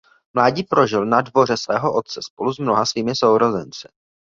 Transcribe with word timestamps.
Mládí 0.33 0.63
prožil 0.63 1.05
na 1.05 1.21
dvoře 1.21 1.57
svého 1.57 1.93
otce 1.93 2.21
spolu 2.23 2.53
s 2.53 2.57
mnoha 2.59 2.85
svými 2.85 3.15
sourozenci. 3.15 3.87